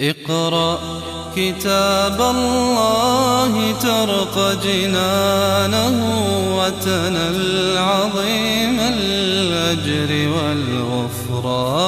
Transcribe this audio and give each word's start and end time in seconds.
اقرأ 0.00 0.78
كتاب 1.36 2.20
الله 2.20 3.72
ترق 3.72 4.62
جنانه 4.62 5.96
وتنل 6.58 7.78
عظيم 7.78 8.80
الأجر 8.80 10.10
والغفران. 10.30 11.78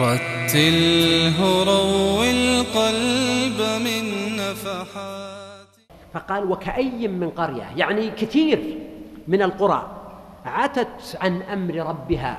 رتله 0.00 1.64
روي 1.64 2.30
القلب 2.30 3.58
من 3.84 4.04
نفحات. 4.36 5.66
فقال 6.14 6.50
وكأي 6.50 7.08
من 7.08 7.30
قرية 7.30 7.72
يعني 7.76 8.10
كثير 8.10 8.78
من 9.28 9.42
القرى 9.42 9.82
عتت 10.44 11.16
عن 11.20 11.42
أمر 11.42 11.74
ربها 11.74 12.38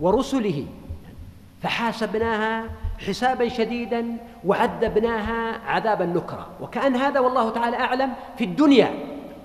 ورسله. 0.00 0.64
فحاسبناها 1.62 2.64
حسابا 3.06 3.48
شديدا 3.48 4.16
وعذبناها 4.44 5.58
عذابا 5.66 6.04
نكرا. 6.04 6.46
وكأن 6.60 6.96
هذا 6.96 7.20
والله 7.20 7.50
تعالى 7.50 7.76
أعلم 7.76 8.12
في 8.38 8.44
الدنيا. 8.44 8.90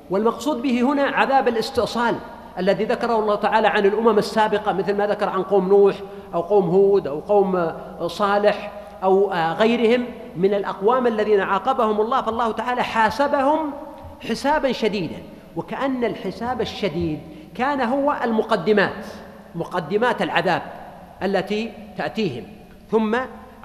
والمقصود 0.10 0.62
به 0.62 0.82
هنا 0.82 1.04
عذاب 1.04 1.48
الاستئصال 1.48 2.16
الذي 2.60 2.84
ذكره 2.86 3.20
الله 3.20 3.36
تعالى 3.36 3.68
عن 3.68 3.86
الأمم 3.86 4.18
السابقة 4.18 4.74
مثل 4.74 4.98
ما 4.98 5.08
ذكر 5.08 5.30
عن 5.30 5.44
قوم 5.44 5.68
نوح 5.68 5.96
أو 6.34 6.42
قوم 6.42 6.70
هود 6.70 7.08
أو 7.08 7.20
قوم 7.20 7.72
صالح 8.08 8.72
أو 9.04 9.32
غيرهم 9.34 10.06
من 10.36 10.54
الأقوام 10.54 11.08
الذين 11.08 11.42
عاقبهم 11.42 12.02
الله. 12.02 12.22
فالله 12.22 12.52
تعالى 12.52 12.84
حاسبهم 12.84 13.72
حسابا 14.30 14.72
شديدا. 14.72 15.18
وكأن 15.56 16.04
الحساب 16.04 16.62
الشديد 16.62 17.20
كان 17.56 17.82
هو 17.82 18.16
المقدمات 18.24 19.06
مقدمات 19.56 20.22
العذاب. 20.22 20.62
التي 21.24 21.72
تأتيهم. 21.98 22.44
ثم 22.92 23.18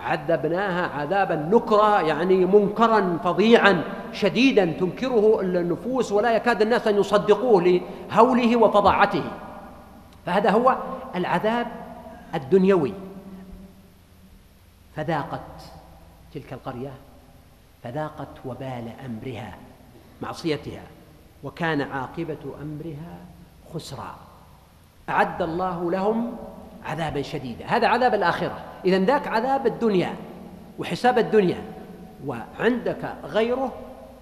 عذبناها 0.05 0.87
عذابا 1.01 1.35
نكرا 1.35 2.01
يعني 2.01 2.47
منكرا 2.47 3.19
فظيعا 3.25 3.83
شديدا 4.13 4.65
تنكره 4.65 5.41
النفوس 5.41 6.13
ولا 6.13 6.37
يكاد 6.37 6.63
الناس 6.63 6.87
أن 6.87 6.97
يصدقوه 7.01 7.63
لهوله 7.63 8.57
وفظاعته. 8.57 9.25
فهذا 10.27 10.51
هو 10.51 10.77
العذاب 11.17 11.67
الدنيوي. 12.35 12.93
فذاقت 14.97 15.41
تلك 16.35 16.53
القرية 16.53 16.93
فذاقت 17.83 18.29
وبال 18.45 18.93
أمرها 19.07 19.55
معصيتها 20.23 20.83
وكان 21.45 21.81
عاقبة 21.81 22.39
أمرها 22.63 23.19
خسرا. 23.75 24.15
أعد 25.09 25.43
الله 25.43 25.91
لهم 25.91 26.37
عذابا 26.87 27.23
شديدا. 27.23 27.65
هذا 27.67 27.89
عذاب 27.89 28.15
الآخرة. 28.15 28.59
إذا 28.85 28.99
ذاك 28.99 29.29
عذاب 29.29 29.67
الدنيا 29.67 30.15
وحساب 30.79 31.19
الدنيا. 31.19 31.59
وعندك 32.27 33.15
غيره 33.25 33.73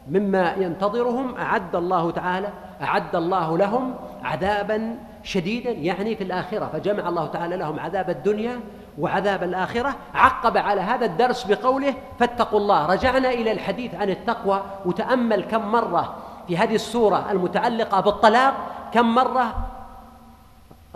مما 0.09 0.55
ينتظرهم. 0.59 1.34
أعد 1.34 1.77
الله 1.77 2.11
تعالى 2.11 2.48
أعد 2.83 3.17
الله 3.17 3.59
لهم 3.59 3.95
عذابا 4.25 4.98
شديدا. 5.23 5.70
يعني 5.70 6.17
في 6.17 6.25
الآخرة 6.25 6.70
فجمع 6.73 7.09
الله 7.09 7.27
تعالى 7.27 7.56
لهم 7.56 7.81
عذاب 7.81 8.11
الدنيا 8.11 8.61
وعذاب 8.98 9.42
الآخرة. 9.42 9.95
عقب 10.14 10.56
على 10.56 10.81
هذا 10.81 11.06
الدرس 11.06 11.45
بقوله 11.45 11.95
فاتقوا 12.19 12.59
الله. 12.59 12.86
رجعنا 12.86 13.31
إلى 13.31 13.53
الحديث 13.53 13.95
عن 13.95 14.11
التقوى. 14.11 14.62
وتأمل 14.86 15.45
كم 15.45 15.73
مرة 15.73 16.14
في 16.48 16.56
هذه 16.56 16.75
السورة 16.75 17.31
المتعلقة 17.31 18.01
بالطلاق 18.01 18.55
كم 18.95 19.14
مرة 19.14 19.55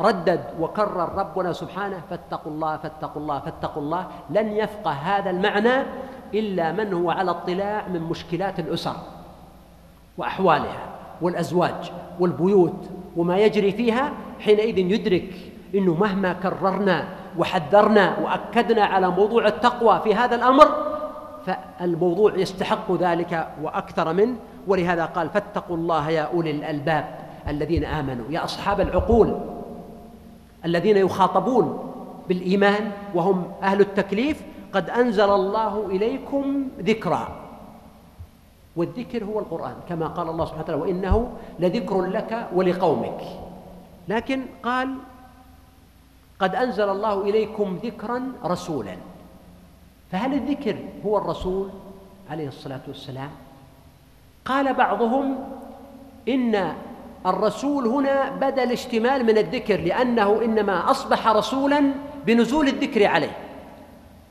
ردد 0.01 0.41
وكرر 0.61 1.09
ربنا 1.19 1.53
سبحانه 1.53 2.01
فاتقوا 2.11 2.53
الله 2.53 2.77
فاتقوا 2.77 3.23
الله 3.23 3.39
فاتقوا 3.39 3.83
الله 3.83 4.07
لن 4.31 4.49
يفقه 4.49 4.91
هذا 4.91 5.31
المعنى 5.31 5.83
إلا 6.35 6.73
من 6.73 6.93
هو 6.93 7.11
على 7.11 7.31
اطلاع 7.31 7.89
من 7.89 8.01
مشكلات 8.01 8.59
الأسر 8.59 8.97
وأحوالها 10.19 10.87
والأزواج 11.23 11.93
والبيوت 12.21 12.91
وما 13.17 13.39
يجري 13.39 13.73
فيها 13.73 14.13
حينئذ 14.41 14.79
يدرك 14.79 15.35
إنه 15.75 15.95
مهما 15.95 16.33
كررنا 16.33 17.05
وحذرنا 17.39 18.19
وأكدنا 18.19 18.85
على 18.85 19.11
موضوع 19.11 19.47
التقوى 19.47 20.01
في 20.05 20.15
هذا 20.15 20.35
الأمر 20.35 20.69
فالموضوع 21.47 22.35
يستحق 22.37 22.93
ذلك 22.93 23.49
وأكثر 23.63 24.13
منه 24.13 24.37
ولهذا 24.67 25.05
قال 25.05 25.29
فاتقوا 25.31 25.77
الله 25.77 26.11
يا 26.11 26.23
أولي 26.23 26.51
الألباب 26.51 27.05
الذين 27.49 27.85
آمنوا. 27.85 28.25
يا 28.31 28.45
أصحاب 28.45 28.81
العقول 28.81 29.41
الذين 30.65 30.97
يخاطبون 30.97 31.95
بالإيمان 32.29 32.93
وهم 33.15 33.53
أهل 33.63 33.81
التكليف 33.81 34.43
قد 34.73 34.91
أنزل 34.91 35.31
الله 35.31 35.87
إليكم 35.87 36.69
ذكرا. 36.81 37.29
والذكر 38.77 39.25
هو 39.25 39.39
القرآن 39.39 39.75
كما 39.89 40.07
قال 40.07 40.29
الله 40.29 40.45
سبحانه 40.45 40.63
وتعالى 40.63 40.83
وإنه 40.83 41.31
لذكر 41.59 42.03
لك 42.03 42.49
ولقومك. 42.55 43.21
لكن 44.09 44.43
قال 44.63 44.95
قد 46.39 46.55
أنزل 46.55 46.89
الله 46.89 47.23
إليكم 47.23 47.79
ذكرا 47.85 48.23
رسولا. 48.45 48.97
فهل 50.13 50.35
الذكر 50.35 50.77
هو 51.07 51.19
الرسول 51.19 51.69
عليه 52.31 52.49
الصلاة 52.49 52.81
والسلام؟ 52.89 53.31
قال 54.45 54.75
بعضهم 54.75 55.39
إن 56.29 56.73
الرسول 57.27 57.87
هنا 57.87 58.31
بدا 58.31 58.63
الاشتمال 58.63 59.25
من 59.25 59.39
الذكر 59.39 59.81
لأنه 59.81 60.41
إنما 60.45 60.91
أصبح 60.91 61.29
رسولا 61.29 61.83
بنزول 62.27 62.69
الذكر 62.69 63.07
عليه. 63.07 63.37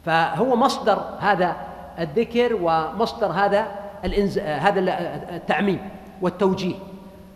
فهو 0.05 0.55
مصدر 0.55 0.99
هذا 1.19 1.55
الذكر 1.99 2.57
ومصدر 2.61 3.27
هذا 3.27 3.67
الإنز... 4.05 4.39
هذا 4.39 4.79
التعميم 5.35 5.89
والتوجيه. 6.21 6.75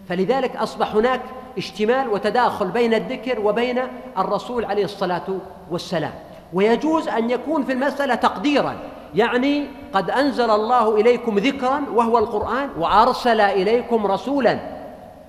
فلذلك 0.09 0.55
أصبح 0.55 0.95
هناك 0.95 1.21
اشتمال 1.57 2.09
وتداخل 2.09 2.67
بين 2.67 2.93
الذكر 2.93 3.39
وبين 3.39 3.79
الرسول 4.17 4.65
عليه 4.65 4.83
الصلاة 4.83 5.23
والسلام. 5.71 6.13
ويجوز 6.53 7.07
أن 7.07 7.29
يكون 7.29 7.63
في 7.63 7.71
المسألة 7.71 8.15
تقديرا 8.15 8.75
يعني 9.15 9.67
قد 9.93 10.09
أنزل 10.09 10.49
الله 10.49 10.95
إليكم 10.95 11.37
ذكرا 11.37 11.81
وهو 11.93 12.17
القرآن 12.17 12.69
وأرسل 12.79 13.41
إليكم 13.41 14.07
رسولا. 14.07 14.74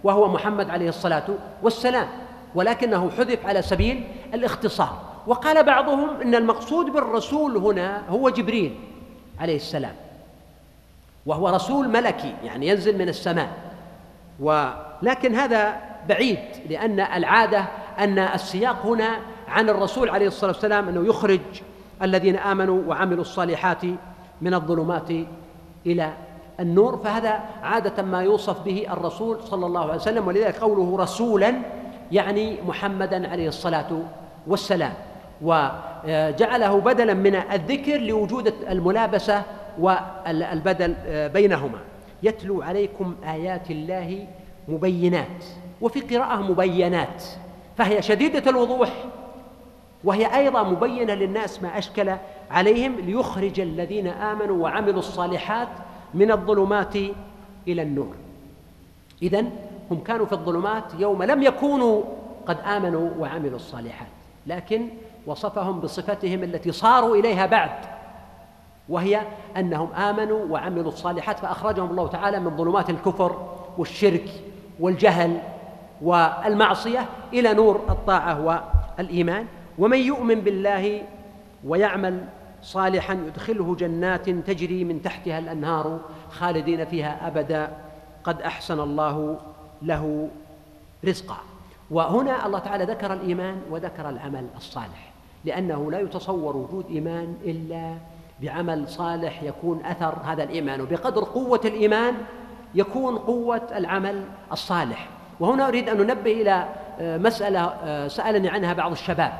وهو 0.07 0.29
محمد 0.29 0.71
عليه 0.71 0.89
الصلاة 0.89 1.25
والسلام 1.63 2.09
ولكنه 2.55 3.11
حذف 3.11 3.47
على 3.47 3.63
سبيل 3.63 4.05
الاختصار. 4.35 5.03
وقال 5.27 5.65
بعضهم 5.65 6.21
إن 6.21 6.35
المقصود 6.35 6.87
بالرسول 6.87 7.57
هنا 7.57 8.03
هو 8.09 8.31
جبريل 8.31 8.75
عليه 9.41 9.57
السلام 9.57 9.95
وهو 11.27 11.49
رسول 11.49 11.89
ملكي 11.89 12.35
يعني 12.45 12.69
ينزل 12.69 12.99
من 12.99 13.09
السماء. 13.09 13.49
ولكن 14.41 15.35
هذا 15.35 15.77
بعيد 16.09 16.39
لأن 16.71 17.01
العادة 17.01 17.65
أن 17.99 18.19
السياق 18.19 18.87
هنا 18.87 19.19
عن 19.49 19.69
الرسول 19.69 20.11
عليه 20.11 20.27
الصلاة 20.27 20.53
والسلام 20.53 20.89
أنه 20.89 21.07
يخرج 21.07 21.41
الذين 22.03 22.37
آمنوا 22.37 22.83
وعملوا 22.87 23.21
الصالحات 23.21 23.85
من 24.41 24.55
الظلمات 24.55 25.11
إلى 25.87 26.13
النور 26.61 26.97
فهذا 26.97 27.41
عادة 27.63 28.03
ما 28.03 28.23
يوصف 28.23 28.61
به 28.65 28.87
الرسول 28.91 29.43
صلى 29.43 29.67
الله 29.67 29.81
عليه 29.81 29.95
وسلم 29.95 30.27
ولذلك 30.27 30.57
قوله 30.57 31.03
رسولا 31.03 31.55
يعني 32.13 32.59
محمدا 32.67 33.29
عليه 33.29 33.49
الصلاة 33.49 34.03
والسلام. 34.47 34.93
وجعله 35.43 36.81
بدلا 36.81 37.15
من 37.15 37.35
الذكر 37.35 37.99
لوجود 37.99 38.55
الملابسة 38.71 39.43
والبدل 39.79 40.95
بينهما. 41.29 41.79
يتلو 42.23 42.63
عليكم 42.63 43.15
آيات 43.25 43.71
الله 43.71 44.27
مبينات 44.69 45.45
وفي 45.81 46.01
قراءة 46.01 46.37
مبينات 46.37 47.25
فهي 47.77 48.03
شديدة 48.03 48.51
الوضوح 48.51 48.91
وهي 50.05 50.37
أيضا 50.37 50.63
مبينة 50.63 51.15
للناس 51.15 51.63
ما 51.63 51.79
أشكل 51.79 52.13
عليهم 52.51 53.01
ليخرج 53.01 53.61
الذين 53.61 54.07
آمنوا 54.07 54.63
وعملوا 54.63 54.99
الصالحات 54.99 55.69
من 56.17 56.31
الظلمات 56.31 56.97
إلى 57.69 57.83
النور. 57.83 58.15
اذا 59.23 59.45
هم 59.91 60.01
كانوا 60.05 60.27
في 60.27 60.33
الظلمات 60.33 60.85
يوم 60.99 61.23
لم 61.23 61.43
يكونوا 61.43 62.03
قد 62.47 62.59
آمنوا 62.61 63.11
وعملوا 63.19 63.57
الصالحات 63.57 64.09
لكن 64.47 64.89
وصفهم 65.27 65.81
بصفتهم 65.81 66.43
التي 66.43 66.73
صاروا 66.73 67.17
إليها 67.17 67.47
بعد 67.47 67.71
وهي 68.89 69.23
أنهم 69.57 69.93
آمنوا 69.93 70.45
وعملوا 70.45 70.89
الصالحات 70.89 71.39
فأخرجهم 71.39 71.91
الله 71.91 72.09
تعالى 72.09 72.41
من 72.41 72.57
ظلمات 72.57 72.91
الكفر 72.91 73.49
والشرك 73.79 74.29
والجهل 74.81 75.39
والمعصية 76.03 77.07
إلى 77.33 77.55
نور 77.55 77.81
الطاعة 77.89 78.45
والإيمان. 78.99 79.47
ومن 79.79 79.99
يؤمن 79.99 80.41
بالله 80.41 81.03
ويعمل 81.65 82.25
صالحا 82.67 83.15
يدخله 83.15 83.75
جنات 83.75 84.31
تجري 84.31 84.85
من 84.85 85.03
تحتها 85.03 85.39
الأنهار 85.39 86.01
خالدين 86.31 86.85
فيها 86.85 87.27
أبدا. 87.27 87.71
قد 88.25 88.43
أحسن 88.43 88.81
الله 88.81 89.39
له 89.83 90.29
رزقا. 91.05 91.37
وهنا 91.91 92.47
الله 92.47 92.59
تعالى 92.59 92.85
ذكر 92.85 93.13
الإيمان 93.13 93.63
وذكر 93.71 94.09
العمل 94.09 94.47
الصالح 94.57 95.13
لأنه 95.45 95.91
لا 95.91 96.01
يتصور 96.01 96.57
وجود 96.57 96.87
إيمان 96.91 97.37
إلا 97.45 97.95
بعمل 98.43 98.89
صالح 98.89 99.43
يكون 99.43 99.85
أثر 99.85 100.19
هذا 100.25 100.43
الإيمان. 100.43 100.81
وبقدر 100.81 101.25
قوة 101.25 101.61
الإيمان 101.65 102.15
يكون 102.75 103.19
قوة 103.19 103.63
العمل 103.77 104.25
الصالح. 104.53 105.09
وهنا 105.41 105.69
أريد 105.69 105.89
أن 105.89 105.97
ننبه 105.97 106.33
إلى 106.33 106.69
آه، 107.01 107.19
مسألة 107.19 107.61
آه، 107.61 108.09
سألني 108.09 108.49
عنها 108.49 108.73
بعض 108.73 108.93
الشباب 108.93 109.33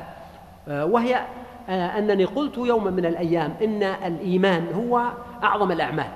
آه، 0.67 0.85
وهي 0.85 1.25
أنني 1.69 2.25
قلت 2.25 2.57
يوما 2.57 2.91
من 2.91 3.05
الأيام 3.05 3.53
إن 3.63 3.83
الإيمان 3.83 4.67
هو 4.73 5.03
أعظم 5.43 5.71
الأعمال 5.71 6.11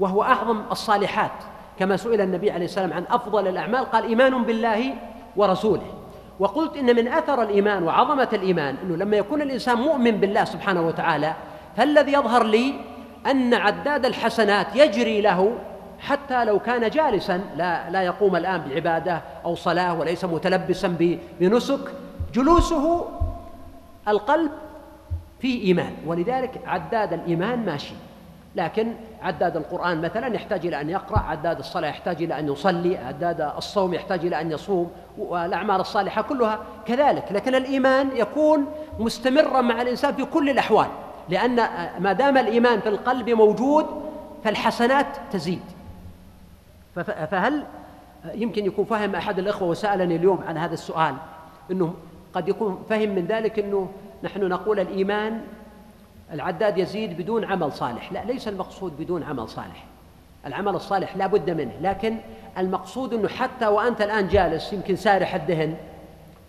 وهو 0.00 0.22
أعظم 0.22 0.62
الصالحات. 0.72 1.30
كما 1.78 1.96
سئل 1.96 2.20
النبي 2.20 2.50
عليه 2.50 2.64
السلام 2.64 2.92
عن 2.92 3.04
أفضل 3.10 3.48
الأعمال 3.48 3.84
قال 3.84 4.04
إيمان 4.04 4.42
بالله 4.42 4.94
ورسوله. 5.36 5.86
وقلت 6.38 6.76
إن 6.76 6.96
من 6.96 7.08
أثر 7.08 7.42
الإيمان 7.42 7.82
وعظمة 7.82 8.28
الإيمان 8.32 8.76
أنه 8.82 8.96
لما 8.96 9.16
يكون 9.16 9.42
الإنسان 9.42 9.78
مؤمن 9.78 10.10
بالله 10.10 10.44
سبحانه 10.44 10.86
وتعالى 10.86 11.34
فالذي 11.76 12.12
يظهر 12.12 12.44
لي 12.44 12.74
أن 13.26 13.54
عداد 13.54 14.06
الحسنات 14.06 14.66
يجري 14.76 15.20
له 15.20 15.52
حتى 15.98 16.44
لو 16.44 16.58
كان 16.58 16.90
جالسا 16.90 17.40
لا 17.56 17.90
لا 17.90 18.02
يقوم 18.02 18.36
الآن 18.36 18.62
بعبادة 18.68 19.22
أو 19.44 19.54
صلاة 19.54 19.98
وليس 19.98 20.24
متلبسا 20.24 20.88
بنسك. 21.40 21.80
جلوسه 22.34 23.04
القلب 24.08 24.50
فيه 25.40 25.66
إيمان. 25.66 25.92
ولذلك 26.06 26.60
عداد 26.66 27.12
الإيمان 27.12 27.64
ماشي. 27.64 27.94
لكن 28.56 28.92
عداد 29.22 29.56
القرآن 29.56 30.00
مثلا 30.00 30.34
يحتاج 30.34 30.66
إلى 30.66 30.80
أن 30.80 30.90
يقرأ 30.90 31.18
عداد 31.18 31.58
الصلاة 31.58 31.88
يحتاج 31.88 32.22
إلى 32.22 32.38
أن 32.38 32.48
يصلي 32.48 32.98
عداد 32.98 33.40
الصوم 33.40 33.94
يحتاج 33.94 34.26
إلى 34.26 34.40
أن 34.40 34.50
يصوم 34.52 34.90
والأعمال 35.18 35.80
الصالحة 35.80 36.22
كلها 36.22 36.58
كذلك. 36.86 37.24
لكن 37.30 37.54
الإيمان 37.54 38.08
يكون 38.16 38.66
مستمرا 38.98 39.60
مع 39.60 39.82
الإنسان 39.82 40.14
في 40.14 40.24
كل 40.24 40.50
الأحوال. 40.50 40.86
لأن 41.28 41.56
ما 41.98 42.12
دام 42.12 42.38
الإيمان 42.38 42.80
في 42.80 42.88
القلب 42.88 43.30
موجود 43.30 43.86
فالحسنات 44.44 45.06
تزيد. 45.32 45.62
فهل 47.30 47.64
يمكن 48.34 48.66
يكون 48.66 48.84
فهم 48.84 49.14
أحد 49.14 49.38
الإخوة 49.38 49.68
وسألني 49.68 50.16
اليوم 50.16 50.38
عن 50.48 50.56
هذا 50.56 50.74
السؤال؟ 50.74 51.14
أنه 51.70 51.94
قد 52.34 52.48
يكون 52.48 52.84
فهم 52.88 53.08
من 53.08 53.26
ذلك 53.26 53.58
أنه 53.58 53.88
نحن 54.22 54.48
نقول 54.48 54.80
الإيمان 54.80 55.40
العداد 56.32 56.78
يزيد 56.78 57.16
بدون 57.18 57.44
عمل 57.44 57.72
صالح. 57.72 58.12
لا 58.12 58.24
ليس 58.24 58.48
المقصود 58.48 58.96
بدون 58.98 59.22
عمل 59.22 59.48
صالح. 59.48 59.84
العمل 60.46 60.74
الصالح 60.74 61.16
لا 61.16 61.26
بد 61.26 61.50
منه 61.50 61.72
لكن 61.80 62.16
المقصود 62.58 63.14
أنه 63.14 63.28
حتى 63.28 63.66
وأنت 63.66 64.02
الآن 64.02 64.28
جالس 64.28 64.72
يمكن 64.72 64.96
سارح 64.96 65.34
الدهن 65.34 65.74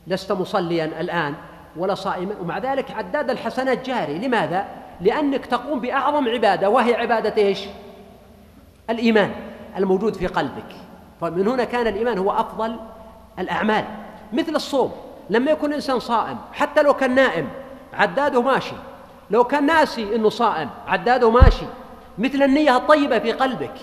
لست 0.08 0.32
مصليا 0.32 0.86
الآن 0.86 1.34
ولا 1.78 1.96
صائما 1.96 2.36
ومع 2.42 2.58
ذلك 2.58 2.92
عداد 2.92 3.30
الحسنات 3.30 3.86
جاري. 3.86 4.18
لماذا؟ 4.18 4.66
لأنك 5.02 5.46
تقوم 5.46 5.80
بأعظم 5.80 6.30
عبادة 6.30 6.70
وهي 6.70 6.96
عبادة 6.96 7.44
إيش؟ 7.44 7.68
الإيمان 8.90 9.32
الموجود 9.78 10.14
في 10.14 10.28
قلبك. 10.28 10.76
فمن 11.22 11.48
هنا 11.48 11.64
كان 11.64 11.88
الإيمان 11.88 12.18
هو 12.18 12.32
أفضل 12.32 12.80
الأعمال. 13.40 13.86
مثل 14.34 14.56
الصوم 14.56 14.92
لما 15.30 15.52
يكون 15.52 15.70
الإنسان 15.70 16.00
صائم 16.00 16.38
حتى 16.54 16.84
لو 16.84 16.94
كان 16.94 17.16
نائم 17.16 17.48
عداده 17.94 18.42
ماشي. 18.42 18.76
لو 19.30 19.44
كان 19.44 19.66
ناسي 19.66 20.16
أنه 20.16 20.30
صائم 20.30 20.70
عداده 20.88 21.32
ماشي. 21.32 21.66
مثل 22.18 22.44
النية 22.44 22.78
الطيبة 22.78 23.20
في 23.20 23.32
قلبك. 23.32 23.74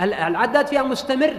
العداد 0.00 0.66
فيها 0.66 0.82
مستمر 0.82 1.34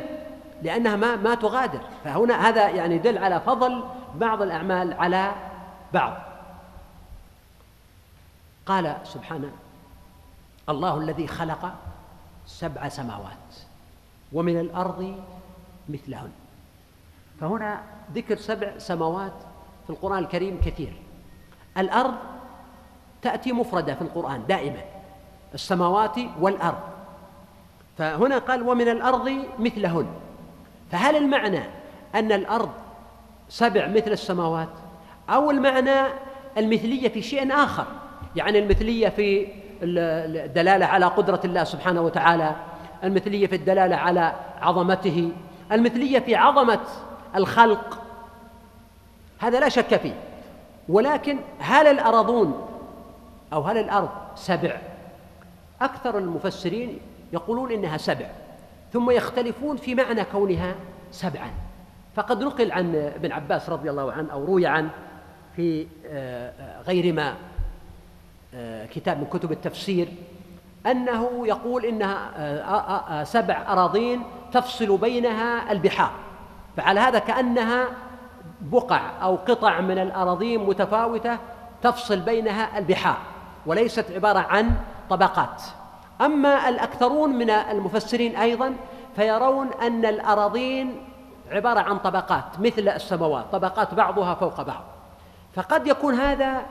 لأنها 0.63 0.95
ما 0.95 1.15
ما 1.15 1.35
تغادر. 1.35 1.79
فهنا 2.03 2.49
هذا 2.49 2.69
يعني 2.69 2.95
يدل 2.95 3.17
على 3.17 3.39
فضل 3.39 3.83
بعض 4.15 4.41
الأعمال 4.41 4.93
على 4.93 5.31
بعض. 5.93 6.13
قال 8.65 8.97
سبحانه 9.03 9.51
الله 10.69 10.97
الذي 10.97 11.27
خلق 11.27 11.73
سبع 12.47 12.89
سماوات 12.89 13.55
ومن 14.33 14.59
الأرض 14.59 15.15
مثلهن. 15.89 16.31
فهنا 17.41 17.81
ذكر 18.13 18.37
سبع 18.37 18.77
سماوات 18.77 19.33
في 19.83 19.89
القرآن 19.89 20.19
الكريم 20.19 20.61
كثير. 20.65 20.93
الأرض 21.77 22.15
تأتي 23.21 23.51
مفردة 23.51 23.95
في 23.95 24.01
القرآن 24.01 24.43
دائما 24.47 24.81
السماوات 25.53 26.15
والأرض. 26.39 26.79
فهنا 27.97 28.37
قال 28.37 28.69
ومن 28.69 28.87
الأرض 28.87 29.31
مثلهن. 29.59 30.07
فهل 30.91 31.15
المعنى 31.15 31.63
أن 32.15 32.31
الأرض 32.31 32.69
سبع 33.49 33.87
مثل 33.87 34.11
السماوات؟ 34.11 34.69
أو 35.29 35.51
المعنى 35.51 36.01
المثلية 36.57 37.09
في 37.09 37.21
شيء 37.21 37.53
آخر؟ 37.53 37.85
يعني 38.35 38.59
المثلية 38.59 39.09
في 39.09 39.47
الدلالة 39.83 40.85
على 40.85 41.05
قدرة 41.05 41.41
الله 41.45 41.63
سبحانه 41.63 42.01
وتعالى 42.01 42.55
المثلية 43.03 43.47
في 43.47 43.55
الدلالة 43.55 43.95
على 43.95 44.33
عظمته 44.61 45.31
المثلية 45.71 46.19
في 46.19 46.35
عظمة 46.35 46.79
الخلق. 47.35 48.01
هذا 49.39 49.59
لا 49.59 49.69
شك 49.69 49.95
فيه. 49.95 50.13
ولكن 50.89 51.37
هل 51.59 51.87
الأرضون 51.87 52.67
أو 53.53 53.61
هل 53.61 53.77
الأرض 53.77 54.09
سبع؟ 54.35 54.77
أكثر 55.81 56.17
المفسرين 56.17 56.99
يقولون 57.33 57.71
إنها 57.71 57.97
سبع 57.97 58.25
ثم 58.93 59.11
يختلفون 59.11 59.77
في 59.77 59.95
معنى 59.95 60.23
كونها 60.23 60.75
سبعا. 61.11 61.51
فقد 62.15 62.43
نقل 62.43 62.71
عن 62.71 62.95
ابن 62.95 63.31
عباس 63.31 63.69
رضي 63.69 63.89
الله 63.89 64.11
عنه 64.11 64.31
أو 64.31 64.45
روي 64.45 64.67
عنه 64.67 64.89
في 65.55 65.87
آه، 66.07 66.51
آه، 66.59 66.81
غير 66.81 67.13
ما 67.13 67.35
آه، 68.53 68.85
كتاب 68.85 69.17
من 69.17 69.25
كتب 69.25 69.51
التفسير 69.51 70.07
أنه 70.85 71.47
يقول 71.47 71.85
إنها 71.85 73.23
سبع 73.23 73.73
أراضين 73.73 74.23
تفصل 74.51 74.97
بينها 74.97 75.71
البحار. 75.71 76.11
فعلى 76.77 76.99
هذا 76.99 77.19
كأنها 77.19 77.87
بقع 78.61 79.01
أو 79.21 79.35
قطع 79.35 79.81
من 79.81 79.99
الأراضين 79.99 80.65
متفاوتة 80.65 81.37
تفصل 81.83 82.19
بينها 82.19 82.77
البحار 82.77 83.17
وليست 83.65 84.11
عبارة 84.11 84.39
عن 84.39 84.71
طبقات. 85.09 85.63
أما 86.21 86.69
الأكثرون 86.69 87.29
من 87.29 87.49
المفسرين 87.49 88.35
أيضا 88.35 88.75
فيرون 89.15 89.67
أن 89.81 90.05
الأراضين 90.05 91.01
عبارة 91.51 91.79
عن 91.79 91.97
طبقات 91.97 92.59
مثل 92.59 92.89
السماوات 92.89 93.45
طبقات 93.51 93.93
بعضها 93.93 94.33
فوق 94.33 94.61
بعض. 94.61 94.83
فقد 95.53 95.87
يكون 95.87 96.13
هذا 96.13 96.61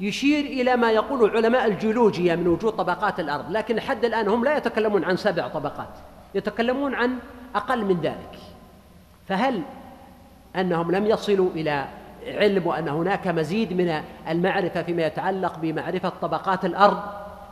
يشير 0.00 0.44
إلى 0.44 0.76
ما 0.76 0.90
يقول 0.90 1.36
علماء 1.36 1.66
الجيولوجيا 1.66 2.36
من 2.36 2.46
وجود 2.48 2.72
طبقات 2.72 3.20
الأرض 3.20 3.50
لكن 3.50 3.76
لحد 3.76 4.04
الآن 4.04 4.28
هم 4.28 4.44
لا 4.44 4.56
يتكلمون 4.56 5.04
عن 5.04 5.16
سبع 5.16 5.48
طبقات 5.48 5.88
يتكلمون 6.34 6.94
عن 6.94 7.18
أقل 7.54 7.84
من 7.84 8.00
ذلك. 8.00 8.38
فهل 9.28 9.62
أنهم 10.58 10.90
لم 10.90 11.06
يصلوا 11.06 11.50
إلى 11.50 11.84
علم 12.26 12.66
وأن 12.66 12.88
هناك 12.88 13.28
مزيد 13.28 13.72
من 13.72 14.02
المعرفة 14.28 14.82
فيما 14.82 15.06
يتعلق 15.06 15.58
بمعرفة 15.58 16.12
طبقات 16.22 16.64
الأرض 16.64 16.98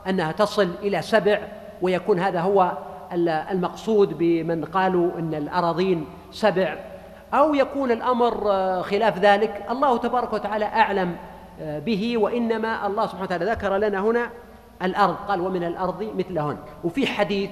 أنها 0.09 0.33
تصل 0.33 0.71
إلى 0.83 1.03
سبع 1.03 1.39
ويكون 1.83 2.19
هذا 2.19 2.41
هو 2.41 2.73
المقصود 3.51 4.19
بمن 4.19 4.65
قالوا 4.65 5.19
أن 5.19 5.35
الأراضين 5.35 6.07
سبع. 6.33 6.77
أو 7.35 7.55
يكون 7.55 7.91
الأمر 7.91 8.33
خلاف 8.83 9.19
ذلك. 9.19 9.67
الله 9.71 9.99
تبارك 9.99 10.33
وتعالى 10.33 10.65
أعلم 10.65 11.17
به 11.61 12.19
وإنما 12.19 12.87
الله 12.87 13.07
سبحانه 13.07 13.25
وتعالى 13.25 13.45
ذكر 13.45 13.77
لنا 13.77 13.99
هنا 14.01 14.31
الأرض. 14.83 15.17
قال 15.29 15.41
ومن 15.41 15.65
الأرض 15.65 16.11
مثلهن. 16.17 16.57
وفي 16.85 17.07
حديث 17.07 17.51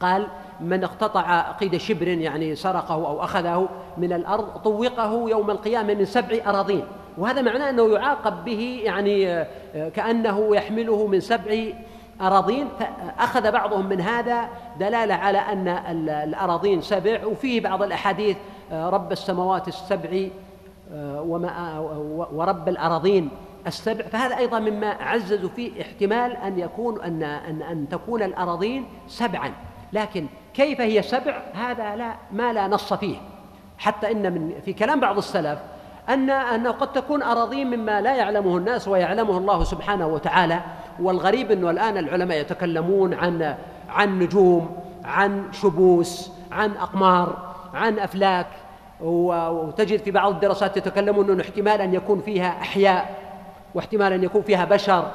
قال 0.00 0.26
من 0.60 0.84
اقتطع 0.84 1.40
قيد 1.40 1.76
شبر 1.76 2.08
يعني 2.08 2.54
سرقه 2.54 2.94
أو 2.94 3.24
أخذه 3.24 3.68
من 3.98 4.12
الأرض 4.12 4.44
طوقه 4.44 5.30
يوم 5.30 5.50
القيامة 5.50 5.94
من 5.94 6.04
سبع 6.04 6.38
أراضين. 6.46 6.84
وهذا 7.18 7.42
معناه 7.42 7.70
أنه 7.70 7.88
يعاقب 7.88 8.44
به 8.44 8.80
يعني 8.84 9.28
آه، 9.28 9.88
كأنه 9.94 10.56
يحمله 10.56 11.06
من 11.06 11.20
سبع 11.20 11.64
أراضين. 12.20 12.68
فأخذ 12.78 13.52
بعضهم 13.52 13.86
من 13.86 14.00
هذا 14.00 14.48
دلالة 14.80 15.14
على 15.14 15.38
أن 15.38 15.68
الأراضين 16.08 16.80
سبع 16.80 17.24
وفيه 17.24 17.60
بعض 17.60 17.82
الأحاديث 17.82 18.36
آه، 18.72 18.90
رب 18.90 19.12
السماوات 19.12 19.68
السبع 19.68 20.28
آه، 20.92 21.22
وما 21.22 21.78
ورب 22.32 22.68
الأراضين 22.68 23.30
السبع. 23.66 24.04
فهذا 24.04 24.38
أيضا 24.38 24.58
مما 24.58 24.86
عززوا 24.86 25.48
فيه 25.48 25.82
احتمال 25.82 26.36
أن 26.36 26.58
يكون 26.58 27.00
أن 27.00 27.22
أن 27.22 27.62
أن 27.62 27.88
تكون 27.88 28.22
الأراضين 28.22 28.84
سبعا. 29.08 29.52
لكن 29.92 30.26
كيف 30.54 30.80
هي 30.80 31.02
سبع؟ 31.02 31.42
هذا 31.54 31.96
لا 31.96 32.14
ما 32.32 32.52
لا 32.52 32.68
نص 32.68 32.92
فيه. 32.92 33.16
حتى 33.78 34.10
إن 34.10 34.32
من 34.32 34.60
في 34.64 34.72
كلام 34.72 35.00
بعض 35.00 35.18
السلف 35.18 35.58
أن 36.08 36.30
أنه 36.30 36.70
قد 36.70 36.92
تكون 36.92 37.22
أراضين 37.22 37.66
مما 37.66 38.00
لا 38.00 38.14
يعلمه 38.14 38.56
الناس 38.56 38.88
ويعلمه 38.88 39.38
الله 39.38 39.64
سبحانه 39.64 40.06
وتعالى 40.06 40.60
والغريب 41.00 41.50
إنه 41.50 41.70
الآن 41.70 41.96
العلماء 41.96 42.40
يتكلمون 42.40 43.14
عن 43.14 43.56
عن 43.88 44.18
نجوم 44.18 44.76
عن 45.04 45.52
شبوس 45.52 46.32
عن 46.52 46.70
أقمار 46.70 47.54
عن 47.74 47.98
أفلاك 47.98 48.46
وتجد 49.00 49.98
في 49.98 50.10
بعض 50.10 50.32
الدراسات 50.32 50.76
يتكلمون 50.76 51.30
إنه 51.30 51.42
احتمال 51.42 51.80
أن 51.80 51.94
يكون 51.94 52.20
فيها 52.20 52.48
أحياء 52.48 53.14
واحتمال 53.74 54.12
أن 54.12 54.24
يكون 54.24 54.42
فيها 54.42 54.64
بشر. 54.64 55.10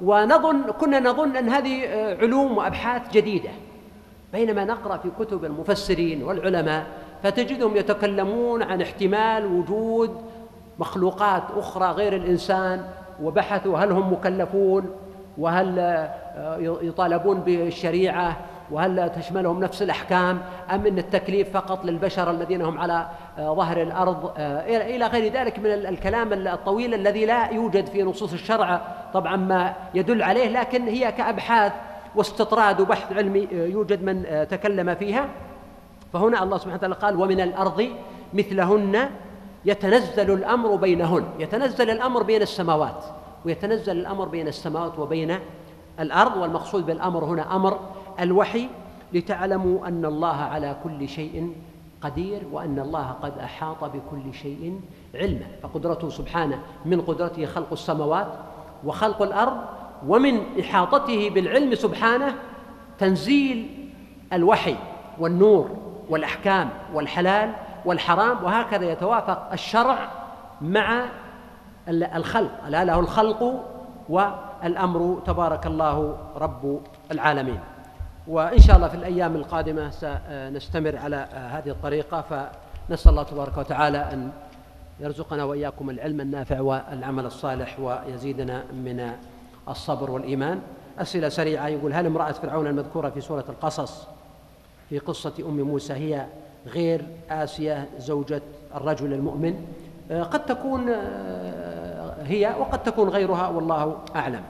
ونظن 0.00 0.70
كنا 0.70 1.00
نظن 1.00 1.36
أن 1.36 1.48
هذه 1.48 1.88
علوم 2.20 2.58
وأبحاث 2.58 3.12
جديدة. 3.12 3.50
بينما 4.34 4.64
نقرأ 4.64 4.96
في 4.96 5.10
كتب 5.18 5.44
المفسرين 5.44 6.22
والعلماء 6.22 6.86
فتجدهم 7.22 7.76
يتكلمون 7.76 8.62
عن 8.62 8.82
احتمال 8.82 9.46
وجود 9.46 10.22
مخلوقات 10.78 11.42
أخرى 11.56 11.90
غير 11.90 12.16
الإنسان 12.16 12.84
وبحثوا 13.22 13.78
هل 13.78 13.92
هم 13.92 14.12
مكلفون 14.12 14.90
وهل 15.38 16.08
يطالبون 16.58 17.40
بالشريعة 17.40 18.36
وهل 18.70 19.10
تشملهم 19.16 19.60
نفس 19.60 19.82
الأحكام 19.82 20.38
أم 20.70 20.86
أن 20.86 20.98
التكليف 20.98 21.52
فقط 21.52 21.84
للبشر 21.84 22.30
الذين 22.30 22.62
هم 22.62 22.78
على 22.78 23.06
ظهر 23.38 23.82
الأرض 23.82 24.32
إلى 24.68 25.06
غير 25.06 25.32
ذلك 25.32 25.58
من 25.58 25.66
الكلام 25.66 26.32
الطويل 26.32 26.94
الذي 26.94 27.26
لا 27.26 27.50
يوجد 27.50 27.86
في 27.86 28.02
نصوص 28.02 28.32
الشرع 28.32 28.80
طبعا 29.12 29.36
ما 29.36 29.74
يدل 29.94 30.22
عليه 30.22 30.48
لكن 30.48 30.82
هي 30.82 31.12
كأبحاث 31.12 31.72
واستطراد 32.16 32.80
وبحث 32.80 33.12
علمي 33.12 33.48
يوجد 33.52 34.02
من 34.02 34.46
تكلم 34.50 34.94
فيها. 34.94 35.28
فهنا 36.12 36.42
الله 36.42 36.58
سبحانه 36.58 36.76
وتعالى 36.76 36.94
قال 36.94 37.20
ومن 37.20 37.40
الأرض 37.40 37.88
مثلهن 38.34 39.10
يتنزل 39.64 40.30
الأمر 40.30 40.76
بينهن. 40.76 41.24
يتنزل 41.38 41.90
الأمر 41.90 42.22
بين 42.22 42.42
السماوات 42.42 43.04
ويتنزل 43.44 43.96
الأمر 43.98 44.28
بين 44.28 44.48
السماوات 44.48 44.98
وبين 44.98 45.38
الأرض 46.00 46.36
والمقصود 46.36 46.86
بالأمر 46.86 47.24
هنا 47.24 47.56
أمر 47.56 47.80
الوحي 48.20 48.68
لتعلموا 49.12 49.88
أن 49.88 50.04
الله 50.04 50.36
على 50.36 50.76
كل 50.84 51.08
شيء 51.08 51.54
قدير 52.00 52.42
وأن 52.52 52.78
الله 52.78 53.10
قد 53.22 53.38
أحاط 53.38 53.84
بكل 53.84 54.34
شيء 54.34 54.80
علما. 55.14 55.46
فقدرته 55.62 56.08
سبحانه 56.08 56.58
من 56.84 57.00
قدرته 57.00 57.46
خلق 57.46 57.72
السماوات 57.72 58.32
وخلق 58.84 59.22
الأرض 59.22 59.56
ومن 60.06 60.60
إحاطته 60.60 61.30
بالعلم 61.30 61.74
سبحانه 61.74 62.34
تنزيل 62.98 63.88
الوحي 64.32 64.76
والنور 65.18 65.76
والأحكام 66.10 66.70
والحلال 66.94 67.52
والحرام 67.84 68.44
وهكذا 68.44 68.92
يتوافق 68.92 69.52
الشرع 69.52 70.10
مع 70.60 71.04
الخلق. 71.88 72.50
ألا 72.66 72.84
له 72.84 73.00
الخلق 73.00 73.64
والأمر 74.08 75.22
تبارك 75.26 75.66
الله 75.66 76.16
رب 76.36 76.80
العالمين. 77.10 77.60
وإن 78.28 78.58
شاء 78.58 78.76
الله 78.76 78.88
في 78.88 78.94
الأيام 78.94 79.36
القادمة 79.36 79.90
سنستمر 79.90 80.96
على 80.96 81.26
هذه 81.32 81.68
الطريقة. 81.70 82.20
فنسأل 82.20 83.10
الله 83.10 83.22
تبارك 83.22 83.58
وتعالى 83.58 83.98
أن 83.98 84.30
يرزقنا 85.00 85.44
وإياكم 85.44 85.90
العلم 85.90 86.20
النافع 86.20 86.60
والعمل 86.60 87.26
الصالح 87.26 87.80
ويزيدنا 87.80 88.64
من 88.72 89.12
الصبر 89.68 90.10
والإيمان. 90.10 90.60
أسئلة 90.98 91.28
سريعة. 91.28 91.68
يقول 91.68 91.92
هل 91.92 92.06
امرأة 92.06 92.32
فرعون 92.32 92.66
المذكورة 92.66 93.10
في 93.10 93.20
سورة 93.20 93.44
القصص 93.48 94.06
في 94.88 94.98
قصة 94.98 95.32
أم 95.40 95.60
موسى 95.60 95.92
هي 95.92 96.26
غير 96.66 97.06
آسية 97.30 97.88
زوجة 97.98 98.42
الرجل 98.74 99.12
المؤمن؟ 99.12 99.66
قد 100.10 100.46
تكون 100.46 100.88
هي 102.24 102.54
وقد 102.58 102.82
تكون 102.82 103.08
غيرها 103.08 103.48
والله 103.48 103.98
أعلم. 104.16 104.42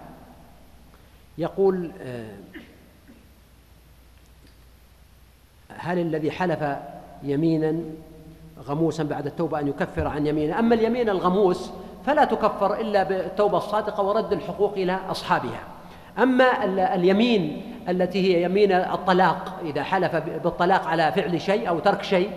يقول 1.38 1.90
هل 5.68 5.98
الذي 5.98 6.30
حلف 6.30 6.76
يمينا 7.22 7.80
غموسا 8.62 9.02
بعد 9.02 9.26
التوبة 9.26 9.60
أن 9.60 9.68
يكفر 9.68 10.06
عن 10.06 10.26
يمينه؟ 10.26 10.58
أما 10.58 10.74
اليمين 10.74 11.08
الغموس 11.08 11.70
فلا 12.06 12.24
تكفر 12.24 12.74
إلا 12.80 13.02
بالتوبة 13.02 13.58
الصادقة 13.58 14.02
ورد 14.02 14.32
الحقوق 14.32 14.72
إلى 14.72 14.98
أصحابها. 15.10 15.60
أما 16.18 16.64
اليمين 16.94 17.62
التي 17.88 18.36
هي 18.36 18.42
يمين 18.42 18.72
الطلاق 18.72 19.60
إذا 19.64 19.82
حلف 19.82 20.16
بالطلاق 20.16 20.86
على 20.86 21.12
فعل 21.12 21.40
شيء 21.40 21.68
أو 21.68 21.78
ترك 21.78 22.02
شيء 22.02 22.30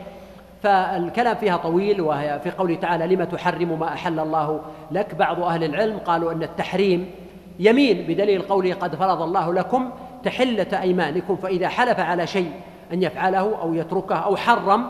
فالكلام 0.64 1.36
فيها 1.36 1.58
طويل 1.58 2.02
وهي 2.02 2.40
في 2.44 2.52
قوله 2.52 2.76
تعالى 2.76 3.16
لم 3.16 3.24
تحرم 3.24 3.80
ما 3.80 3.88
أحل 3.88 4.20
الله 4.20 4.62
لك؟ 4.92 5.16
بعض 5.16 5.40
أهل 5.40 5.64
العلم 5.64 5.98
قالوا 5.98 6.32
أن 6.32 6.44
التحريم 6.44 7.12
يمين 7.60 8.08
بدليل 8.08 8.42
قوله 8.42 8.74
قد 8.74 8.96
فرض 8.96 9.22
الله 9.22 9.54
لكم 9.54 9.90
تحلة 10.24 10.82
أيمانكم 10.82 11.36
فإذا 11.36 11.68
حلف 11.68 12.00
على 12.00 12.28
شيء 12.28 12.52
أن 12.94 13.04
يفعله 13.04 13.62
أو 13.62 13.74
يتركه 13.74 14.16
أو 14.16 14.36
حرم 14.36 14.88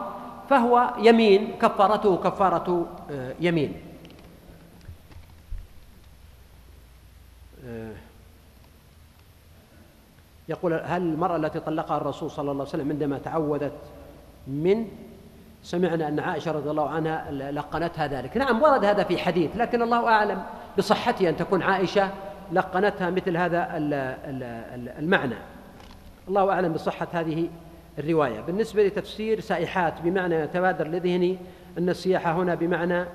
فهو 0.50 0.94
يمين 1.00 1.54
كفارته 1.62 2.18
كفارة 2.18 2.86
آه، 3.12 3.34
يمين. 3.40 3.74
يقول 10.50 10.74
هل 10.74 11.02
المرأة 11.02 11.36
التي 11.36 11.60
طلقها 11.60 11.98
الرسول 11.98 12.32
صلى 12.32 12.52
الله 12.52 12.64
عليه 12.64 12.70
وسلم 12.70 12.92
عندما 12.92 13.18
تعوذت 13.18 13.74
من 14.48 14.88
سمعنا 15.64 16.08
أن 16.08 16.20
عائشة 16.20 16.52
رضي 16.52 16.70
الله 16.70 16.90
عنها 16.90 17.32
لقنتها 17.32 18.08
ذلك. 18.08 18.38
نعم 18.38 18.62
ورد 18.62 18.86
هذا 18.86 19.04
في 19.04 19.18
حديث 19.18 19.58
لكن 19.58 19.82
الله 19.82 20.08
أعلم 20.08 20.44
بصحته 20.78 21.30
أن 21.30 21.38
تكون 21.38 21.62
عائشة 21.62 22.12
لقنتها 22.52 23.10
مثل 23.10 23.38
هذا 23.38 23.68
المعنى. 25.00 25.36
الله 26.28 26.52
أعلم 26.52 26.74
بصحة 26.74 27.08
هذه 27.12 27.50
الرواية. 28.00 28.42
بالنسبة 28.42 28.84
لتفسير 28.84 29.40
سائحات 29.40 29.94
بمعنى 30.02 30.36
يتبادر 30.36 30.88
لذهني 30.88 31.38
أن 31.78 31.90
السياحة 31.90 32.32
هنا 32.32 32.56
بمعنى 32.56 33.06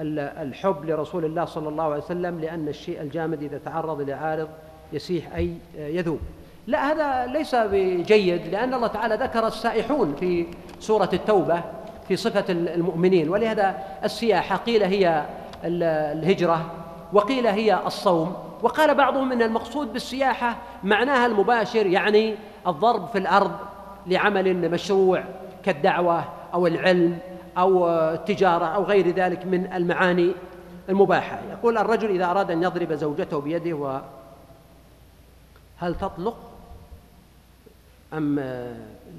الحب 0.00 0.84
لرسول 0.84 1.24
الله 1.24 1.44
صلى 1.44 1.68
الله 1.68 1.84
عليه 1.84 1.96
وسلم 1.96 2.40
لأن 2.40 2.68
الشيء 2.68 3.00
الجامد 3.00 3.42
إذا 3.42 3.58
تعرض 3.58 4.00
لعارض 4.00 4.48
يسيح 4.92 5.34
أي 5.36 5.54
يذوب. 5.76 6.20
لا 6.66 6.92
هذا 6.92 7.32
ليس 7.32 7.54
بجيد 7.54 8.46
لأن 8.46 8.74
الله 8.74 8.86
تعالى 8.86 9.14
ذكر 9.14 9.46
السائحون 9.46 10.14
في 10.14 10.46
سورة 10.80 11.08
التوبة 11.12 11.62
في 12.08 12.16
صفة 12.16 12.44
المؤمنين. 12.48 13.28
ولهذا 13.28 13.78
السياحة 14.04 14.56
قيل 14.56 14.82
هي 14.82 15.24
الهجرة 15.64 16.70
وقيل 17.12 17.46
هي 17.46 17.80
الصوم. 17.86 18.36
وقال 18.62 18.94
بعضهم 18.94 19.32
إن 19.32 19.42
المقصود 19.42 19.92
بالسياحة 19.92 20.56
معناها 20.84 21.26
المباشر 21.26 21.86
يعني 21.86 22.34
الضرب 22.66 23.08
في 23.08 23.18
الأرض 23.18 23.52
لعمل 24.06 24.70
مشروع 24.70 25.24
كالدعوة 25.64 26.24
أو 26.54 26.66
العلم. 26.66 27.18
أو 27.58 27.88
التجاره 27.88 28.64
أو 28.64 28.84
غير 28.84 29.08
ذلك 29.14 29.46
من 29.46 29.72
المعاني 29.72 30.32
المباحة. 30.88 31.38
يقول 31.50 31.78
الرجل 31.78 32.10
إذا 32.10 32.24
أراد 32.24 32.50
أن 32.50 32.62
يضرب 32.62 32.92
زوجته 32.92 33.40
بيده 33.40 33.72
و 33.76 34.00
هل 35.78 35.94
تطلق؟ 35.94 36.36
أم 38.12 38.38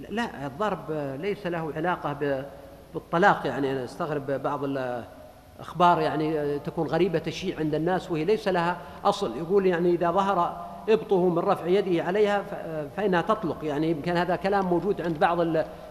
لا 0.09 0.45
الضرب 0.45 0.91
ليس 1.21 1.47
له 1.47 1.73
علاقة 1.75 2.43
بالطلاق 2.93 3.47
يعني. 3.47 3.71
أنا 3.71 3.83
أستغرب 3.83 4.31
بعض 4.31 4.63
الأخبار 4.63 6.01
يعني 6.01 6.59
تكون 6.59 6.87
غريبة 6.87 7.21
الشيء 7.27 7.59
عند 7.59 7.75
الناس 7.75 8.11
وهي 8.11 8.25
ليس 8.25 8.47
لها 8.47 8.77
أصل. 9.05 9.37
يقول 9.37 9.65
يعني 9.65 9.89
إذا 9.89 10.11
ظهر 10.11 10.65
ابطه 10.89 11.29
من 11.29 11.39
رفع 11.39 11.67
يده 11.67 12.03
عليها 12.03 12.43
فإنها 12.97 13.21
تطلق. 13.21 13.57
يعني 13.63 13.91
يمكن 13.91 14.17
هذا 14.17 14.35
كلام 14.35 14.65
موجود 14.65 15.01
عند 15.01 15.19
بعض 15.19 15.37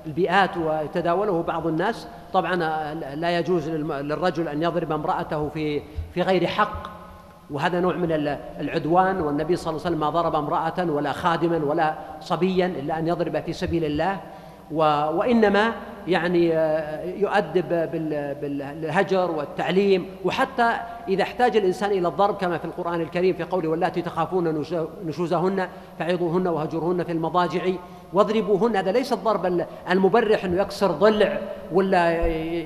البيئات 0.07 0.57
ويتداوله 0.57 1.43
بعض 1.43 1.67
الناس. 1.67 2.09
طبعا 2.33 2.57
لا 2.95 3.39
يجوز 3.39 3.69
للرجل 3.69 4.49
أن 4.49 4.63
يضرب 4.63 4.93
امرأته 4.93 5.49
في 5.49 5.83
في 6.15 6.23
غير 6.23 6.47
حق 6.47 6.91
وهذا 7.51 7.81
نوع 7.81 7.97
من 7.97 8.13
العدوان. 8.61 9.21
والنبي 9.21 9.57
صلى 9.57 9.71
الله 9.71 9.81
عليه 9.87 9.97
وسلم 9.97 10.01
ما 10.01 10.11
ضرب 10.11 10.35
امرأة 10.35 10.91
ولا 10.91 11.13
خادما 11.13 11.65
ولا 11.65 11.95
صبيا 12.21 12.67
إلا 12.67 12.99
أن 12.99 13.09
يضرب 13.09 13.41
في 13.41 13.53
سبيل 13.53 13.85
الله. 13.85 14.21
وإنما 14.71 15.73
يعني 16.07 16.57
آه، 16.57 17.05
يؤدب 17.05 17.69
بالهجر 18.41 19.31
والتعليم. 19.31 20.07
وحتى 20.25 20.73
إذا 21.09 21.23
احتاج 21.23 21.57
الإنسان 21.57 21.91
إلى 21.91 22.09
الضرب 22.09 22.37
كما 22.37 22.59
في 22.59 22.65
القرآن 22.65 23.01
الكريم 23.01 23.35
في 23.35 23.43
قوله 23.43 23.69
واللاتي 23.69 24.03
تخافون 24.03 24.65
نشوزهن 25.05 25.69
فعظوهن 25.99 26.49
وهجرهن 26.49 27.05
في 27.05 27.13
المضاجع. 27.13 27.63
واضربوهن 28.13 28.77
هذا 28.77 28.93
ليس 28.93 29.13
الضرب 29.13 29.65
المبرح 29.91 30.45
إنه 30.45 30.63
يكسر 30.63 30.91
ضلع 30.91 31.39
ولا 31.73 32.11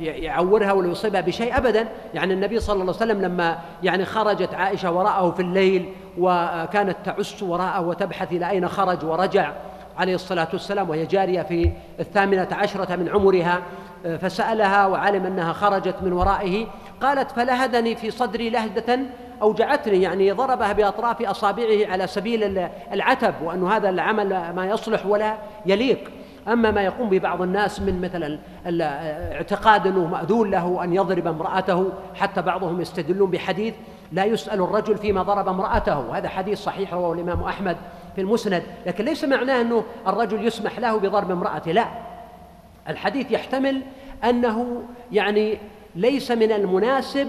يعورها 0.00 0.73
ولا 0.73 0.88
يصيبها 0.88 1.21
بشيء 1.21 1.57
ابدا. 1.57 1.88
يعني 2.14 2.35
النبي 2.35 2.61
صلى 2.61 2.83
الله 2.83 2.95
عليه 2.95 3.12
وسلم 3.12 3.23
لما 3.23 3.59
يعني 3.83 4.05
خرجت 4.05 4.55
عائشة 4.55 4.93
وراءه 4.93 5.31
في 5.31 5.43
الليل 5.43 5.88
وكانت 6.19 6.97
تعس 7.05 7.43
وراءه 7.43 7.81
وتبحث 7.81 8.33
إلى 8.33 8.50
أين 8.50 8.69
خرج 8.69 9.05
ورجع 9.05 9.52
عليه 9.99 10.15
الصلاة 10.15 10.49
والسلام 10.53 10.91
وهي 10.91 11.07
جارية 11.07 11.43
في 11.43 11.71
الثامنة 12.00 12.49
عشرة 12.53 12.97
من 12.97 13.09
عمرها 13.09 13.62
آه، 14.07 14.17
فسألها 14.17 14.87
وعلم 14.87 15.26
أنها 15.26 15.53
خرجت 15.53 15.97
من 16.03 16.12
ورائه. 16.12 16.67
قالت 17.00 17.31
فلهدني 17.31 17.95
في 17.95 18.11
صدري 18.11 18.50
لهدة 18.50 18.99
أوجعتني. 19.43 20.03
يعني 20.03 20.33
ضربها 20.33 20.73
بأطراف 20.73 21.23
أصابعه 21.23 21.87
على 21.93 22.07
سبيل 22.07 22.69
العتب 22.93 23.35
وأن 23.45 23.67
هذا 23.67 23.88
العمل 23.88 24.53
ما 24.53 24.67
يصلح 24.67 25.07
ولا 25.07 25.35
يليق. 25.67 26.11
أما 26.49 26.71
ما 26.71 26.83
يقوم 26.83 27.09
ببعض 27.09 27.43
الناس 27.43 27.81
من 27.81 28.00
مثل 28.00 28.38
الاعتقاد 28.67 29.87
أنه 29.87 30.07
مأذون 30.07 30.50
له 30.50 30.85
أن 30.85 30.95
يضرب 30.95 31.26
امرأته 31.26 31.93
حتى 32.15 32.43
بعضهم 32.43 32.81
يستدلون 32.81 33.31
بحديث 33.31 33.75
لا 34.12 34.25
يسأل 34.25 34.61
الرجل 34.61 34.97
فيما 34.97 35.23
ضرب 35.23 35.49
امرأته. 35.49 36.19
هذا 36.19 36.29
حديث 36.29 36.59
صحيح 36.59 36.95
رواه 36.95 37.12
الإمام 37.12 37.43
أحمد. 37.43 37.76
في 38.16 38.23
المسند 38.23 38.62
لكن 38.87 39.04
ليس 39.04 39.25
معناه 39.25 39.61
أنه 39.61 39.85
الرجل 40.06 40.46
يسمح 40.46 40.78
له 40.78 40.96
بضرب 40.96 41.30
امرأته 41.30 41.73
لا. 41.73 41.87
الحديث 42.88 43.30
يحتمل 43.30 43.82
أنه 44.25 44.82
يعني 45.12 45.58
ليس 45.94 46.30
من 46.30 46.52
المناسب 46.52 47.28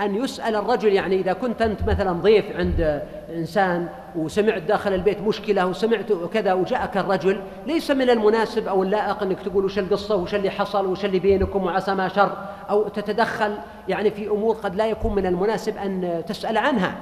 أن 0.00 0.14
يسأل 0.14 0.56
الرجل 0.56 0.92
يعني 0.92 1.16
إذا 1.16 1.32
كنت 1.32 1.62
أنت 1.62 1.82
مثلا 1.82 2.12
ضيف 2.12 2.56
عند 2.56 3.02
إنسان 3.34 3.88
وسمعت 4.16 4.62
داخل 4.62 4.94
البيت 4.94 5.20
مشكلة 5.20 5.66
وسمعت 5.66 6.12
كذا 6.12 6.52
وجاءك 6.52 6.96
الرجل 6.96 7.40
ليس 7.66 7.90
من 7.90 8.10
المناسب 8.10 8.68
أو 8.68 8.82
اللائق 8.82 9.22
أنك 9.22 9.40
تقول 9.42 9.64
وش 9.64 9.78
القصة 9.78 10.16
وش 10.16 10.34
اللي 10.34 10.50
حصل 10.50 10.86
وش 10.86 11.04
اللي 11.04 11.18
بينكم 11.18 11.64
وعسى 11.64 11.94
ما 11.94 12.08
شر 12.08 12.36
أو 12.70 12.88
تتدخل 12.88 13.54
يعني 13.88 14.10
في 14.10 14.28
أمور 14.28 14.54
قد 14.54 14.76
لا 14.76 14.86
يكون 14.86 15.14
من 15.14 15.26
المناسب 15.26 15.76
أن 15.76 16.22
تسأل 16.26 16.58
عنها. 16.58 16.94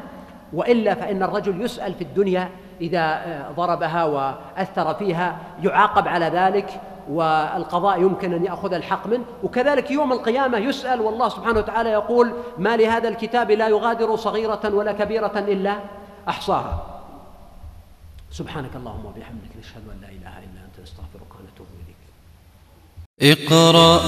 وإلا 0.53 0.95
فإن 0.95 1.23
الرجل 1.23 1.61
يسأل 1.61 1.95
في 1.95 2.05
الدنيا 2.05 2.51
إذا 2.81 3.53
ضربها 3.57 4.05
وأثر 4.05 4.95
فيها 4.95 5.39
يعاقب 5.63 6.09
على 6.09 6.27
ذلك 6.27 6.81
والقضاء 7.11 8.01
يمكن 8.01 8.33
أن 8.33 8.45
يأخذ 8.45 8.73
الحق 8.73 9.07
منه. 9.07 9.25
وكذلك 9.43 9.91
يوم 9.91 10.13
القيامة 10.13 10.59
يسأل 10.59 11.01
والله 11.01 11.29
سبحانه 11.29 11.59
وتعالى 11.59 11.91
يقول 11.91 12.33
ما 12.59 12.77
لهذا 12.77 13.09
الكتاب 13.09 13.51
لا 13.51 13.69
يغادر 13.69 14.17
صغيرة 14.17 14.61
ولا 14.65 14.93
كبيرة 14.93 15.39
إلا 15.39 15.79
أحصاها. 16.29 17.03
سبحانك 18.31 18.77
اللهم 18.77 19.05
وبحمدك 19.07 19.57
نشهد 19.59 19.83
أن 19.93 20.01
لا 20.03 20.09
إله 20.09 20.39
إلا 20.39 20.61
أنت 20.67 20.81
نستغفرك 20.83 21.31
ونتوب 21.41 21.67
إليك. 21.83 21.97
اقرأ 23.23 24.01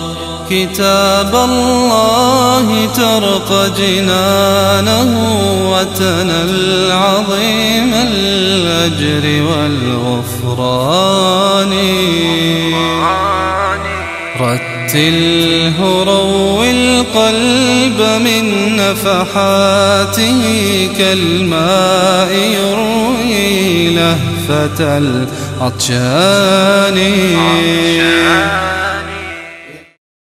كتاب 0.50 1.34
الله 1.34 2.86
ترق 2.94 3.50
جنانه 3.78 5.10
وتنل 5.70 6.92
عظيم 6.92 7.94
الأجر 7.94 9.24
والغفران. 9.42 11.08
رتله 14.40 15.78
روي 16.04 16.70
القلب 16.70 18.00
من 18.24 18.44
نفحاته 18.76 20.42
كالماء 20.98 22.30
يروي 22.32 23.90
لهفة 23.90 24.80
العطشان. 25.60 26.98